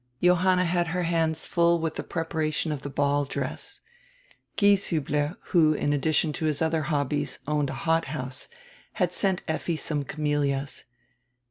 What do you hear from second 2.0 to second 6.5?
preparation of die ball dress. Gieshiibler, who, in addition to